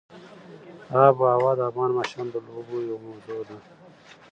آب 1.03 1.15
وهوا 1.23 1.51
د 1.57 1.61
افغان 1.69 1.91
ماشومانو 1.97 2.31
د 2.33 2.37
لوبو 2.47 2.77
یوه 2.89 2.99
موضوع 3.05 3.39
ده. 3.47 3.57